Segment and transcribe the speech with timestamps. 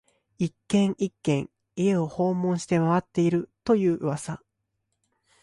[0.39, 4.41] 一軒、一軒、家を訪問して回っていると言う噂